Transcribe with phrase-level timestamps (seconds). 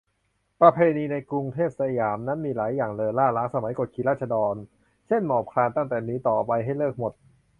[0.61, 1.45] "ประเพณีในกรุง
[1.79, 4.55] สยามนั้นมีหลายอย่างเล่อล่าล้าสมัย กดขี่ราษฎร
[5.07, 7.13] เช่น หมอบคลาน ตั้งแต่นี้ต่อไปให้เลิกหมด"